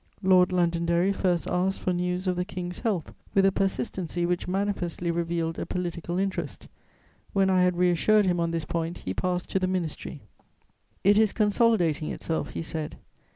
"Lord 0.23 0.51
Londonderry 0.51 1.13
first 1.13 1.47
asked 1.47 1.79
for 1.81 1.93
news 1.93 2.25
of 2.25 2.35
the 2.35 2.43
King's 2.43 2.79
health, 2.79 3.13
with 3.35 3.45
a 3.45 3.51
persistency 3.51 4.25
which 4.25 4.47
manifestly 4.47 5.11
revealed 5.11 5.59
a 5.59 5.65
political 5.67 6.17
interest; 6.17 6.67
when 7.33 7.51
I 7.51 7.61
had 7.61 7.77
reassured 7.77 8.25
him 8.25 8.39
on 8.39 8.49
this 8.49 8.65
point, 8.65 9.03
he 9.05 9.13
passed 9.13 9.51
to 9.51 9.59
the 9.59 9.67
Ministry: 9.67 10.23
"'It 11.03 11.19
is 11.19 11.33
consolidating 11.33 12.09
itself,' 12.09 12.49
he 12.55 12.63
said. 12.63 12.97